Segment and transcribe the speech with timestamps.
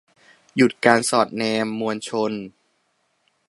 [0.55, 2.31] หยุดการสอดแนมมวลชน